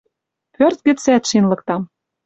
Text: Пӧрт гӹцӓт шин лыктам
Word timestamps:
Пӧрт 0.55 0.79
гӹцӓт 0.85 1.23
шин 1.29 1.45
лыктам 1.51 1.81